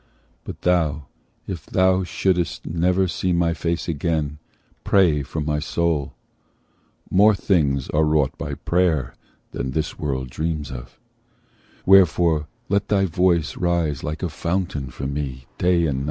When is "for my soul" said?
5.21-6.15